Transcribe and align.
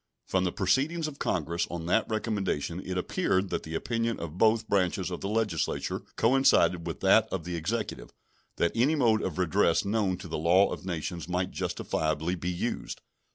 From 0.25 0.45
the 0.45 0.51
proceedings 0.51 1.07
of 1.07 1.19
Congress 1.19 1.67
on 1.69 1.85
that 1.85 2.09
recommendation 2.09 2.79
it 2.83 2.97
appeared 2.97 3.51
that 3.51 3.61
the 3.61 3.75
opinion 3.75 4.19
of 4.19 4.35
both 4.39 4.67
branches 4.67 5.11
of 5.11 5.21
the 5.21 5.29
Legislature 5.29 5.99
coincided 6.15 6.87
with 6.87 7.01
that 7.01 7.27
of 7.31 7.43
the 7.43 7.55
Executive, 7.55 8.09
that 8.57 8.71
any 8.73 8.95
mode 8.95 9.21
of 9.21 9.37
redress 9.37 9.85
known 9.85 10.17
to 10.17 10.27
the 10.27 10.39
law 10.39 10.71
of 10.73 10.87
nations 10.87 11.29
might 11.29 11.51
justifiably 11.51 12.33
be 12.33 12.49
used. 12.49 12.99